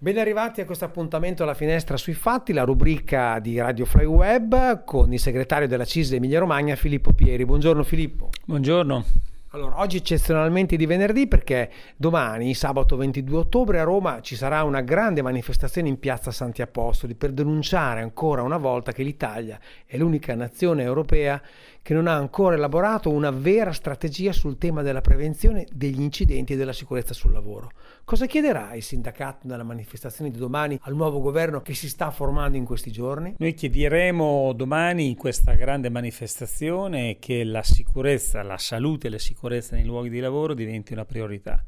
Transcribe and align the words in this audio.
Ben 0.00 0.16
arrivati 0.16 0.60
a 0.60 0.64
questo 0.64 0.84
appuntamento 0.84 1.42
alla 1.42 1.54
finestra 1.54 1.96
sui 1.96 2.12
fatti, 2.12 2.52
la 2.52 2.62
rubrica 2.62 3.40
di 3.40 3.58
Radio 3.58 3.84
Fly 3.84 4.04
Web 4.04 4.84
con 4.84 5.12
il 5.12 5.18
segretario 5.18 5.66
della 5.66 5.84
CISL 5.84 6.14
Emilia 6.14 6.38
Romagna 6.38 6.76
Filippo 6.76 7.12
Pieri. 7.12 7.44
Buongiorno 7.44 7.82
Filippo. 7.82 8.28
Buongiorno. 8.44 9.04
Allora, 9.52 9.80
oggi 9.80 9.96
eccezionalmente 9.96 10.76
di 10.76 10.86
venerdì 10.86 11.26
perché 11.26 11.68
domani, 11.96 12.54
sabato 12.54 12.96
22 12.96 13.38
ottobre, 13.38 13.80
a 13.80 13.82
Roma 13.82 14.20
ci 14.20 14.36
sarà 14.36 14.62
una 14.62 14.82
grande 14.82 15.20
manifestazione 15.20 15.88
in 15.88 15.98
piazza 15.98 16.30
Santi 16.30 16.62
Apostoli 16.62 17.16
per 17.16 17.32
denunciare 17.32 18.00
ancora 18.00 18.42
una 18.42 18.58
volta 18.58 18.92
che 18.92 19.02
l'Italia 19.02 19.58
è 19.84 19.96
l'unica 19.96 20.32
nazione 20.36 20.84
europea 20.84 21.42
che 21.88 21.94
non 21.94 22.06
ha 22.06 22.16
ancora 22.16 22.54
elaborato 22.54 23.08
una 23.08 23.30
vera 23.30 23.72
strategia 23.72 24.30
sul 24.30 24.58
tema 24.58 24.82
della 24.82 25.00
prevenzione 25.00 25.66
degli 25.72 26.02
incidenti 26.02 26.52
e 26.52 26.56
della 26.56 26.74
sicurezza 26.74 27.14
sul 27.14 27.32
lavoro. 27.32 27.70
Cosa 28.04 28.26
chiederà 28.26 28.74
il 28.74 28.82
sindacato 28.82 29.46
nella 29.46 29.62
manifestazione 29.62 30.30
di 30.30 30.36
domani 30.36 30.78
al 30.82 30.94
nuovo 30.94 31.18
governo 31.20 31.62
che 31.62 31.72
si 31.72 31.88
sta 31.88 32.10
formando 32.10 32.58
in 32.58 32.66
questi 32.66 32.92
giorni? 32.92 33.36
Noi 33.38 33.54
chiederemo 33.54 34.52
domani 34.52 35.08
in 35.08 35.16
questa 35.16 35.54
grande 35.54 35.88
manifestazione 35.88 37.16
che 37.18 37.42
la 37.42 37.62
sicurezza, 37.62 38.42
la 38.42 38.58
salute 38.58 39.06
e 39.06 39.10
la 39.10 39.18
sicurezza 39.18 39.74
nei 39.74 39.86
luoghi 39.86 40.10
di 40.10 40.20
lavoro 40.20 40.52
diventi 40.52 40.92
una 40.92 41.06
priorità. 41.06 41.64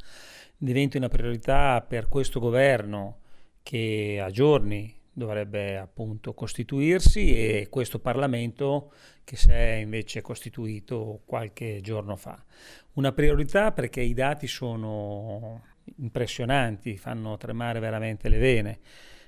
Diventi 0.55 0.99
una 0.99 1.09
priorità 1.09 1.81
per 1.81 2.09
questo 2.09 2.41
governo 2.41 3.21
che 3.63 4.21
a 4.23 4.29
giorni 4.29 5.00
dovrebbe 5.13 5.77
appunto 5.77 6.35
costituirsi 6.35 7.35
e 7.35 7.69
questo 7.69 7.99
Parlamento 7.99 8.93
che 9.25 9.37
si 9.37 9.51
è 9.51 9.79
invece 9.83 10.21
costituito 10.21 11.23
qualche 11.25 11.81
giorno 11.83 12.17
fa. 12.17 12.43
Una 12.95 13.13
priorità 13.13 13.73
perché 13.73 14.01
i 14.01 14.15
dati 14.15 14.47
sono 14.47 15.63
impressionanti, 15.97 16.97
fanno 16.97 17.37
tremare 17.37 17.81
veramente 17.81 18.29
le 18.29 18.39
vene. 18.39 18.79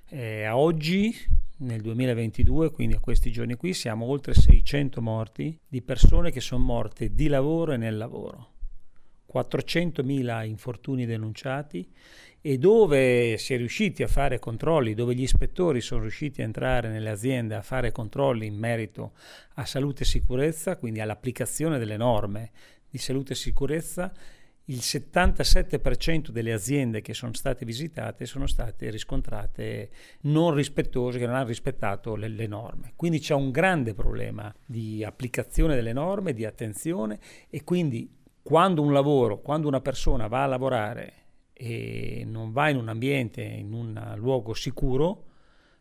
Eh, 0.08 0.44
a 0.44 0.56
oggi, 0.56 1.14
nel 1.58 1.80
2022, 1.80 2.70
quindi 2.70 2.96
a 2.96 3.00
questi 3.00 3.30
giorni 3.30 3.54
qui, 3.54 3.72
siamo 3.72 4.06
oltre 4.06 4.34
600 4.34 5.00
morti 5.00 5.58
di 5.66 5.82
persone 5.82 6.30
che 6.30 6.40
sono 6.40 6.64
morte 6.64 7.14
di 7.14 7.28
lavoro 7.28 7.72
e 7.72 7.76
nel 7.76 7.96
lavoro. 7.96 8.50
400.000 9.32 10.44
infortuni 10.44 11.06
denunciati 11.06 11.90
e 12.44 12.58
dove 12.58 13.38
si 13.38 13.54
è 13.54 13.56
riusciti 13.56 14.02
a 14.02 14.08
fare 14.08 14.40
controlli, 14.40 14.94
dove 14.94 15.14
gli 15.14 15.22
ispettori 15.22 15.80
sono 15.80 16.02
riusciti 16.02 16.40
a 16.40 16.44
entrare 16.44 16.88
nelle 16.88 17.08
aziende 17.08 17.54
a 17.54 17.62
fare 17.62 17.92
controlli 17.92 18.46
in 18.46 18.56
merito 18.56 19.12
a 19.54 19.64
salute 19.64 20.02
e 20.02 20.06
sicurezza, 20.06 20.76
quindi 20.76 21.00
all'applicazione 21.00 21.78
delle 21.78 21.96
norme 21.96 22.50
di 22.90 22.98
salute 22.98 23.34
e 23.34 23.36
sicurezza, 23.36 24.12
il 24.66 24.78
77% 24.78 26.30
delle 26.30 26.52
aziende 26.52 27.00
che 27.00 27.14
sono 27.14 27.32
state 27.32 27.64
visitate 27.64 28.26
sono 28.26 28.46
state 28.46 28.90
riscontrate 28.90 29.90
non 30.22 30.54
rispettose, 30.54 31.18
che 31.18 31.26
non 31.26 31.36
hanno 31.36 31.46
rispettato 31.46 32.16
le, 32.16 32.28
le, 32.28 32.46
norme. 32.46 32.92
Quindi 32.96 33.20
c'è 33.20 33.34
un 33.34 33.50
grande 33.50 33.94
problema 33.94 34.52
di 34.66 35.04
applicazione 35.04 35.74
delle 35.74 35.92
norme, 35.92 36.32
di 36.32 36.44
attenzione 36.44 37.18
e 37.50 37.62
quindi 37.64 38.08
quando 38.42 38.82
un 38.82 38.92
lavoro, 38.92 39.40
quando 39.40 39.68
una 39.68 39.80
persona 39.80 40.26
va 40.26 40.42
a 40.42 40.46
lavorare 40.46 41.21
e 41.64 42.24
non 42.26 42.50
va 42.50 42.70
in 42.70 42.76
un 42.76 42.88
ambiente, 42.88 43.40
in 43.40 43.72
un 43.72 44.14
luogo 44.16 44.52
sicuro 44.52 45.26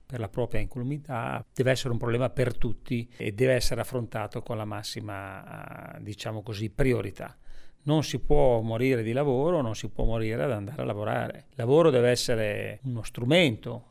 per 0.05 0.19
la 0.19 0.29
propria 0.29 0.61
incolumità, 0.61 1.43
deve 1.51 1.71
essere 1.71 1.91
un 1.91 1.97
problema 1.97 2.29
per 2.29 2.55
tutti 2.55 3.09
e 3.17 3.31
deve 3.31 3.53
essere 3.53 3.81
affrontato 3.81 4.43
con 4.43 4.57
la 4.57 4.65
massima, 4.65 5.97
diciamo 5.99 6.43
così, 6.43 6.69
priorità. 6.69 7.35
Non 7.83 8.03
si 8.03 8.19
può 8.19 8.61
morire 8.61 9.01
di 9.01 9.11
lavoro, 9.11 9.61
non 9.61 9.73
si 9.73 9.89
può 9.89 10.03
morire 10.05 10.43
ad 10.43 10.51
andare 10.51 10.83
a 10.83 10.85
lavorare. 10.85 11.45
Il 11.49 11.55
lavoro 11.55 11.89
deve 11.89 12.11
essere 12.11 12.79
uno 12.83 13.01
strumento 13.01 13.85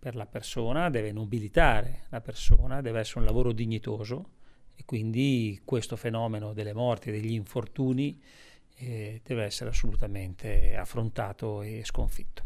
per 0.00 0.16
la 0.16 0.26
persona, 0.26 0.90
deve 0.90 1.12
nobilitare 1.12 2.06
la 2.08 2.20
persona, 2.20 2.80
deve 2.80 2.98
essere 2.98 3.20
un 3.20 3.26
lavoro 3.26 3.52
dignitoso 3.52 4.30
e 4.74 4.84
quindi 4.84 5.60
questo 5.64 5.94
fenomeno 5.94 6.52
delle 6.54 6.72
morti, 6.72 7.12
degli 7.12 7.32
infortuni, 7.32 8.20
eh, 8.76 9.20
deve 9.24 9.44
essere 9.44 9.70
assolutamente 9.70 10.76
affrontato 10.76 11.62
e 11.62 11.82
sconfitto. 11.84 12.44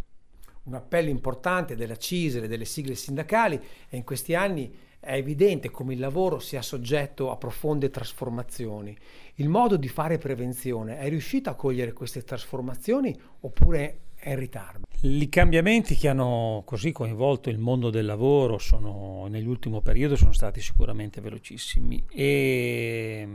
Un 0.62 0.74
appello 0.74 1.08
importante 1.08 1.74
della 1.74 1.96
CISL 1.96 2.44
e 2.44 2.48
delle 2.48 2.64
sigle 2.64 2.94
sindacali 2.94 3.60
e 3.88 3.96
in 3.96 4.04
questi 4.04 4.34
anni 4.34 4.72
è 5.00 5.14
evidente 5.14 5.70
come 5.70 5.94
il 5.94 5.98
lavoro 5.98 6.38
sia 6.38 6.60
soggetto 6.60 7.30
a 7.30 7.36
profonde 7.36 7.88
trasformazioni. 7.88 8.96
Il 9.36 9.48
modo 9.48 9.76
di 9.76 9.88
fare 9.88 10.18
prevenzione 10.18 10.98
è 10.98 11.08
riuscito 11.08 11.48
a 11.48 11.54
cogliere 11.54 11.94
queste 11.94 12.22
trasformazioni 12.22 13.18
oppure 13.40 14.00
è 14.14 14.30
in 14.30 14.38
ritardo? 14.38 14.84
I 15.00 15.28
cambiamenti 15.30 15.96
che 15.96 16.08
hanno 16.08 16.62
così 16.66 16.92
coinvolto 16.92 17.48
il 17.48 17.56
mondo 17.56 17.88
del 17.88 18.04
lavoro 18.04 18.58
sono, 18.58 19.26
nell'ultimo 19.28 19.80
periodo 19.80 20.14
sono 20.14 20.32
stati 20.32 20.60
sicuramente 20.60 21.22
velocissimi 21.22 22.04
e 22.10 23.26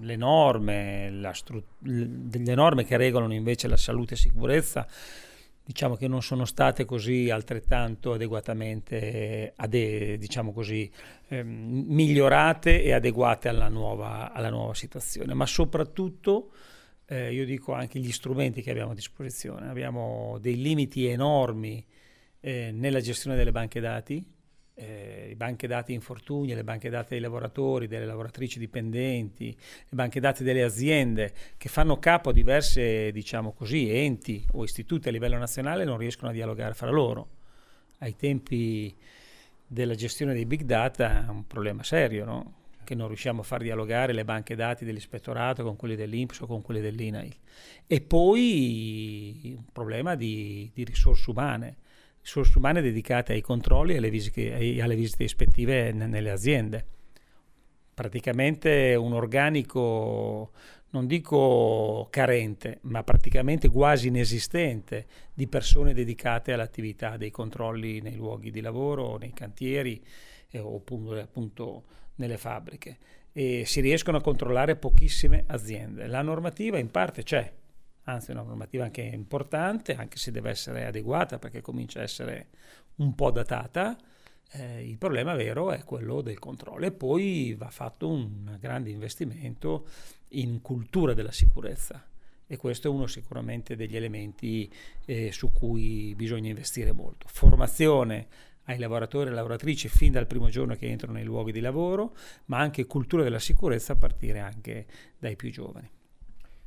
le 0.00 0.16
norme, 0.16 1.30
stru- 1.32 1.64
le 1.80 2.54
norme 2.54 2.84
che 2.84 2.96
regolano 2.96 3.34
invece 3.34 3.68
la 3.68 3.76
salute 3.76 4.14
e 4.14 4.16
sicurezza, 4.16 4.86
diciamo 5.64 5.96
che 5.96 6.08
non 6.08 6.22
sono 6.22 6.44
state 6.44 6.84
così 6.84 7.30
altrettanto 7.30 8.12
adeguatamente 8.12 9.52
ade- 9.56 10.18
diciamo 10.18 10.52
così, 10.52 10.90
ehm, 11.28 11.84
migliorate 11.86 12.82
e 12.82 12.92
adeguate 12.92 13.48
alla 13.48 13.68
nuova, 13.68 14.32
alla 14.32 14.50
nuova 14.50 14.74
situazione, 14.74 15.34
ma 15.34 15.46
soprattutto 15.46 16.50
eh, 17.06 17.32
io 17.32 17.44
dico 17.44 17.72
anche 17.72 17.98
gli 17.98 18.12
strumenti 18.12 18.62
che 18.62 18.70
abbiamo 18.70 18.92
a 18.92 18.94
disposizione. 18.94 19.68
Abbiamo 19.68 20.38
dei 20.40 20.56
limiti 20.60 21.06
enormi 21.06 21.84
eh, 22.40 22.70
nella 22.72 23.00
gestione 23.00 23.36
delle 23.36 23.50
banche 23.50 23.80
dati, 23.80 24.24
eh, 24.80 25.26
le 25.28 25.36
banche 25.36 25.66
dati 25.66 25.92
infortuni, 25.92 26.54
le 26.54 26.64
banche 26.64 26.88
dati 26.88 27.10
dei 27.10 27.20
lavoratori, 27.20 27.86
delle 27.86 28.06
lavoratrici 28.06 28.58
dipendenti, 28.58 29.54
le 29.54 29.94
banche 29.94 30.20
dati 30.20 30.42
delle 30.42 30.62
aziende 30.62 31.32
che 31.58 31.68
fanno 31.68 31.98
capo 31.98 32.30
a 32.30 32.32
diverse, 32.32 33.12
diciamo 33.12 33.52
così, 33.52 33.90
enti 33.90 34.42
o 34.52 34.64
istituti 34.64 35.08
a 35.08 35.12
livello 35.12 35.36
nazionale 35.36 35.84
non 35.84 35.98
riescono 35.98 36.30
a 36.30 36.32
dialogare 36.32 36.72
fra 36.72 36.88
loro. 36.88 37.28
Ai 37.98 38.16
tempi 38.16 38.96
della 39.66 39.94
gestione 39.94 40.32
dei 40.32 40.46
big 40.46 40.62
data 40.62 41.26
è 41.26 41.28
un 41.28 41.46
problema 41.46 41.82
serio, 41.82 42.24
no? 42.24 42.54
che 42.82 42.94
non 42.94 43.08
riusciamo 43.08 43.42
a 43.42 43.44
far 43.44 43.60
dialogare 43.60 44.14
le 44.14 44.24
banche 44.24 44.56
dati 44.56 44.86
dell'ispettorato 44.86 45.62
con 45.62 45.76
quelle 45.76 45.94
dell'Inps 45.94 46.40
o 46.40 46.46
con 46.46 46.62
quelle 46.62 46.80
dell'INAIL. 46.80 47.36
E 47.86 48.00
poi 48.00 49.54
un 49.56 49.70
problema 49.70 50.14
di, 50.14 50.70
di 50.72 50.84
risorse 50.84 51.30
umane 51.30 51.76
risorse 52.22 52.58
umane 52.58 52.82
dedicate 52.82 53.32
ai 53.32 53.40
controlli 53.40 53.94
e 53.94 53.96
alle 53.96 54.10
visite, 54.10 54.80
alle 54.80 54.96
visite 54.96 55.24
ispettive 55.24 55.92
nelle 55.92 56.30
aziende. 56.30 56.84
Praticamente 57.94 58.94
un 58.94 59.12
organico, 59.12 60.52
non 60.90 61.06
dico 61.06 62.08
carente, 62.10 62.78
ma 62.82 63.02
praticamente 63.02 63.68
quasi 63.68 64.08
inesistente 64.08 65.06
di 65.34 65.46
persone 65.48 65.92
dedicate 65.92 66.52
all'attività 66.52 67.16
dei 67.16 67.30
controlli 67.30 68.00
nei 68.00 68.16
luoghi 68.16 68.50
di 68.50 68.60
lavoro, 68.60 69.16
nei 69.18 69.32
cantieri 69.32 70.02
eh, 70.50 70.58
oppure 70.58 71.22
appunto 71.22 71.84
nelle 72.16 72.38
fabbriche. 72.38 72.98
E 73.32 73.64
si 73.64 73.80
riescono 73.80 74.16
a 74.16 74.22
controllare 74.22 74.76
pochissime 74.76 75.44
aziende. 75.46 76.06
La 76.06 76.22
normativa 76.22 76.78
in 76.78 76.90
parte 76.90 77.22
c'è, 77.22 77.52
anzi 78.04 78.30
è 78.30 78.34
una 78.34 78.42
normativa 78.42 78.84
anche 78.84 79.02
importante, 79.02 79.94
anche 79.94 80.16
se 80.16 80.30
deve 80.30 80.50
essere 80.50 80.86
adeguata 80.86 81.38
perché 81.38 81.60
comincia 81.60 82.00
a 82.00 82.02
essere 82.02 82.48
un 82.96 83.14
po' 83.14 83.30
datata. 83.30 83.96
Eh, 84.52 84.88
il 84.88 84.98
problema 84.98 85.34
vero 85.34 85.70
è 85.70 85.84
quello 85.84 86.22
del 86.22 86.38
controllo 86.38 86.84
e 86.84 86.92
poi 86.92 87.54
va 87.56 87.70
fatto 87.70 88.08
un 88.08 88.56
grande 88.58 88.90
investimento 88.90 89.86
in 90.30 90.60
cultura 90.60 91.14
della 91.14 91.32
sicurezza 91.32 92.04
e 92.46 92.56
questo 92.56 92.88
è 92.88 92.90
uno 92.90 93.06
sicuramente 93.06 93.76
degli 93.76 93.94
elementi 93.94 94.68
eh, 95.06 95.30
su 95.30 95.52
cui 95.52 96.14
bisogna 96.16 96.48
investire 96.48 96.90
molto. 96.90 97.28
Formazione 97.28 98.26
ai 98.64 98.78
lavoratori 98.78 99.30
e 99.30 99.32
lavoratrici 99.32 99.88
fin 99.88 100.10
dal 100.10 100.26
primo 100.26 100.48
giorno 100.48 100.74
che 100.74 100.88
entrano 100.88 101.14
nei 101.14 101.24
luoghi 101.24 101.52
di 101.52 101.60
lavoro, 101.60 102.16
ma 102.46 102.58
anche 102.58 102.86
cultura 102.86 103.22
della 103.22 103.38
sicurezza 103.38 103.92
a 103.92 103.96
partire 103.96 104.40
anche 104.40 104.86
dai 105.16 105.36
più 105.36 105.50
giovani. 105.52 105.88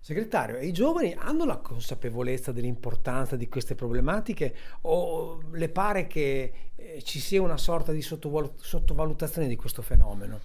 Segretario, 0.06 0.60
i 0.60 0.74
giovani 0.74 1.16
hanno 1.18 1.46
la 1.46 1.60
consapevolezza 1.60 2.52
dell'importanza 2.52 3.38
di 3.38 3.48
queste 3.48 3.74
problematiche 3.74 4.54
o 4.82 5.42
le 5.54 5.70
pare 5.70 6.08
che 6.08 6.72
eh, 6.76 7.02
ci 7.04 7.22
sia 7.22 7.42
una 7.42 7.56
sorta 7.56 7.94
di 7.94 8.02
sottovalutazione 8.02 9.48
di 9.48 9.56
questo 9.56 9.82
fenomeno? 9.82 10.42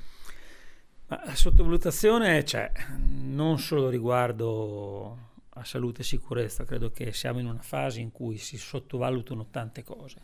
La 1.08 1.34
sottovalutazione 1.34 2.44
c'è, 2.44 2.70
non 3.00 3.58
solo 3.58 3.88
riguardo 3.88 5.18
a 5.48 5.64
salute 5.64 6.02
e 6.02 6.04
sicurezza, 6.04 6.62
credo 6.62 6.92
che 6.92 7.12
siamo 7.12 7.40
in 7.40 7.46
una 7.46 7.60
fase 7.60 7.98
in 7.98 8.12
cui 8.12 8.36
si 8.36 8.56
sottovalutano 8.58 9.48
tante 9.50 9.82
cose. 9.82 10.18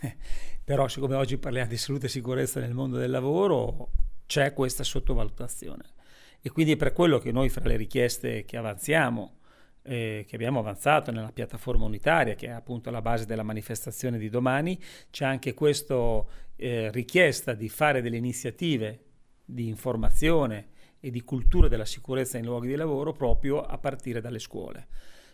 Però 0.64 0.88
siccome 0.88 1.14
oggi 1.14 1.38
parliamo 1.38 1.68
di 1.68 1.76
salute 1.76 2.06
e 2.06 2.08
sicurezza 2.08 2.58
nel 2.58 2.74
mondo 2.74 2.96
del 2.96 3.12
lavoro, 3.12 3.90
c'è 4.26 4.52
questa 4.52 4.82
sottovalutazione 4.82 6.00
e 6.42 6.50
quindi 6.50 6.72
è 6.72 6.76
per 6.76 6.92
quello 6.92 7.18
che 7.18 7.32
noi 7.32 7.48
fra 7.48 7.64
le 7.64 7.76
richieste 7.76 8.44
che 8.44 8.56
avanziamo 8.56 9.38
eh, 9.82 10.24
che 10.28 10.36
abbiamo 10.36 10.60
avanzato 10.60 11.10
nella 11.10 11.32
piattaforma 11.32 11.84
unitaria, 11.84 12.34
che 12.34 12.46
è 12.46 12.50
appunto 12.50 12.90
la 12.90 13.02
base 13.02 13.26
della 13.26 13.42
manifestazione 13.42 14.18
di 14.18 14.28
domani, 14.28 14.78
c'è 15.10 15.24
anche 15.24 15.54
questa 15.54 16.24
eh, 16.56 16.90
richiesta 16.90 17.54
di 17.54 17.68
fare 17.68 18.00
delle 18.00 18.16
iniziative 18.16 19.04
di 19.44 19.66
informazione 19.66 20.68
e 21.00 21.10
di 21.10 21.22
cultura 21.22 21.68
della 21.68 21.84
sicurezza 21.84 22.38
nei 22.38 22.46
luoghi 22.46 22.68
di 22.68 22.76
lavoro 22.76 23.12
proprio 23.12 23.60
a 23.60 23.76
partire 23.78 24.20
dalle 24.20 24.38
scuole, 24.38 24.86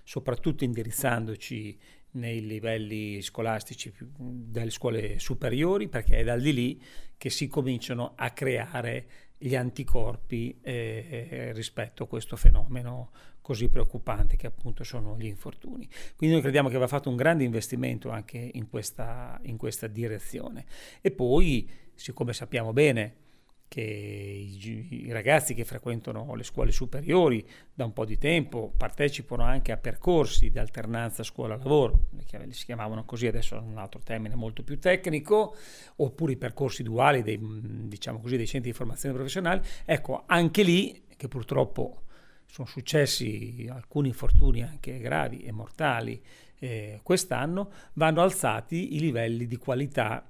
soprattutto 0.03 0.65
indirizzandoci 0.65 1.79
nei 2.11 2.47
livelli 2.47 3.21
scolastici 3.21 3.93
delle 4.19 4.71
scuole 4.71 5.19
superiori, 5.19 5.89
perché 5.89 6.17
è 6.17 6.25
da 6.25 6.37
lì 6.37 6.83
che 7.19 7.29
si 7.29 7.49
cominciano 7.49 8.15
a 8.17 8.31
creare 8.31 9.28
gli 9.39 9.55
anticorpi 9.55 10.59
eh, 10.61 11.53
rispetto 11.55 12.03
a 12.03 12.07
questo 12.09 12.37
fenomeno 12.37 13.11
così 13.41 13.69
preoccupante 13.69 14.37
che 14.37 14.47
appunto 14.47 14.85
sono 14.85 15.17
gli 15.17 15.25
infortuni. 15.25 15.89
Quindi 16.17 16.35
noi 16.35 16.43
crediamo 16.43 16.69
che 16.69 16.77
va 16.77 16.87
fatto 16.87 17.09
un 17.09 17.17
grande 17.17 17.45
investimento 17.45 18.11
anche 18.11 18.37
in 18.53 18.69
questa, 18.69 19.39
in 19.45 19.57
questa 19.57 19.87
direzione. 19.87 20.67
E 21.01 21.11
poi, 21.11 21.67
siccome 21.95 22.33
sappiamo 22.35 22.73
bene 22.73 23.27
che 23.69 23.83
i, 23.83 25.05
i, 25.07 25.13
ragazzi 25.13 25.53
che 25.53 25.65
frequentano 25.65 26.35
le 26.35 26.43
scuole 26.43 26.73
superiori 26.73 27.47
da 27.73 27.85
un 27.85 27.93
po' 27.93 28.07
di 28.07 28.17
tempo 28.17 28.73
partecipano 28.75 29.43
anche 29.43 29.73
a 29.73 29.77
percorsi 29.77 30.51
di 30.51 30.59
alternanza 30.59 31.23
scuola-lavoro, 31.23 32.07
che 32.27 32.47
si 32.51 32.65
chiamavano 32.65 33.05
così, 33.05 33.27
adesso 33.27 33.57
è 33.57 33.61
un 33.61 33.77
altro 33.77 34.01
termine 34.03 34.35
molto 34.35 34.63
più 34.63 34.79
tecnico, 34.79 35.55
oppure 35.97 36.33
i 36.33 36.37
percorsi 36.37 36.83
duali 36.83 37.23
dei, 37.23 37.39
diciamo 37.41 38.21
così, 38.21 38.39
dei 38.39 38.47
centri 38.47 38.71
di 38.71 38.77
formazione 38.77 39.15
professionale, 39.15 39.63
ecco, 39.85 40.23
anche 40.27 40.63
lì, 40.63 41.05
che 41.17 41.29
purtroppo 41.29 42.03
sono 42.47 42.67
successi 42.67 43.69
alcuni 43.71 44.09
infortuni 44.09 44.63
anche 44.63 44.99
gravi 44.99 45.43
e 45.43 45.53
mortali 45.53 46.21
eh, 46.59 47.01
quest'anno, 47.03 47.71
vanno 47.95 48.23
alzati 48.23 48.97
i 48.97 49.01
livelli 49.01 49.47
di 49.47 49.57
qualità 49.57 50.27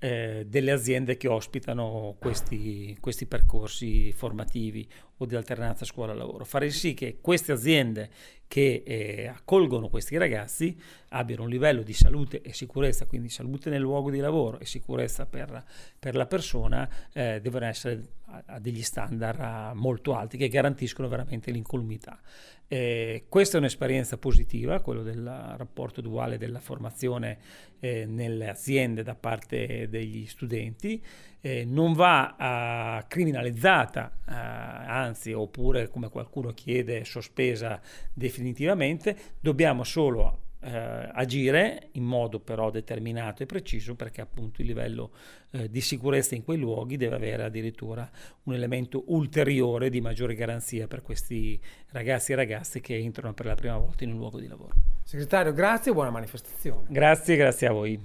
eh, 0.00 0.44
delle 0.48 0.72
aziende 0.72 1.16
che 1.16 1.28
ospitano 1.28 2.16
questi, 2.18 2.96
questi 3.00 3.26
percorsi 3.26 4.12
formativi 4.12 4.88
o 5.22 5.26
di 5.26 5.36
alternanza 5.36 5.84
scuola-lavoro. 5.84 6.44
Fare 6.44 6.70
sì 6.70 6.94
che 6.94 7.18
queste 7.20 7.52
aziende 7.52 8.10
che 8.48 8.82
eh, 8.84 9.28
accolgono 9.28 9.88
questi 9.88 10.16
ragazzi 10.16 10.76
abbiano 11.10 11.44
un 11.44 11.50
livello 11.50 11.82
di 11.82 11.92
salute 11.92 12.40
e 12.40 12.52
sicurezza, 12.52 13.06
quindi 13.06 13.28
salute 13.28 13.70
nel 13.70 13.80
luogo 13.80 14.10
di 14.10 14.18
lavoro 14.18 14.58
e 14.58 14.66
sicurezza 14.66 15.26
per, 15.26 15.62
per 15.98 16.16
la 16.16 16.26
persona, 16.26 16.88
eh, 17.12 17.40
devono 17.40 17.66
essere 17.66 18.02
a, 18.24 18.42
a 18.46 18.58
degli 18.58 18.82
standard 18.82 19.76
molto 19.76 20.14
alti 20.16 20.36
che 20.36 20.48
garantiscono 20.48 21.06
veramente 21.06 21.50
l'incolumità. 21.50 22.18
Eh, 22.66 23.26
questa 23.28 23.56
è 23.56 23.60
un'esperienza 23.60 24.16
positiva, 24.16 24.80
quello 24.80 25.02
del 25.02 25.24
rapporto 25.56 26.00
duale 26.00 26.38
della 26.38 26.60
formazione 26.60 27.38
eh, 27.78 28.06
nelle 28.06 28.48
aziende 28.48 29.02
da 29.02 29.14
parte 29.14 29.88
degli 29.88 30.24
studenti 30.26 31.02
eh, 31.40 31.64
non 31.64 31.92
va 31.92 33.00
uh, 33.00 33.06
criminalizzata, 33.08 34.12
uh, 34.26 34.32
anzi, 34.32 35.32
oppure 35.32 35.88
come 35.88 36.08
qualcuno 36.08 36.50
chiede, 36.50 37.04
sospesa 37.04 37.80
definitivamente, 38.12 39.16
dobbiamo 39.40 39.84
solo 39.84 40.48
eh, 40.62 41.10
agire 41.12 41.88
in 41.92 42.04
modo 42.04 42.38
però 42.38 42.70
determinato 42.70 43.42
e 43.42 43.46
preciso 43.46 43.94
perché 43.94 44.20
appunto 44.20 44.60
il 44.60 44.66
livello 44.66 45.10
eh, 45.52 45.70
di 45.70 45.80
sicurezza 45.80 46.34
in 46.34 46.44
quei 46.44 46.58
luoghi 46.58 46.96
deve 46.96 47.16
avere 47.16 47.44
addirittura 47.44 48.08
un 48.44 48.54
elemento 48.54 49.04
ulteriore 49.06 49.88
di 49.88 50.00
maggiore 50.00 50.34
garanzia 50.34 50.86
per 50.86 51.02
questi 51.02 51.58
ragazzi 51.88 52.32
e 52.32 52.34
ragazze 52.34 52.80
che 52.80 52.96
entrano 52.96 53.32
per 53.32 53.46
la 53.46 53.54
prima 53.54 53.78
volta 53.78 54.04
in 54.04 54.12
un 54.12 54.18
luogo 54.18 54.38
di 54.38 54.48
lavoro. 54.48 54.74
Segretario, 55.02 55.52
grazie 55.52 55.90
e 55.92 55.94
buona 55.94 56.10
manifestazione. 56.10 56.86
Grazie, 56.88 57.36
grazie 57.36 57.66
a 57.66 57.72
voi. 57.72 58.00